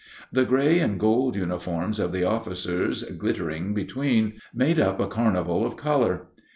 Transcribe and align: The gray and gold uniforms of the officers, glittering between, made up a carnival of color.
The 0.31 0.45
gray 0.45 0.79
and 0.79 0.99
gold 0.99 1.35
uniforms 1.35 1.99
of 1.99 2.11
the 2.11 2.23
officers, 2.23 3.03
glittering 3.03 3.75
between, 3.75 4.39
made 4.51 4.79
up 4.79 4.99
a 4.99 5.05
carnival 5.05 5.63
of 5.63 5.77
color. 5.77 6.25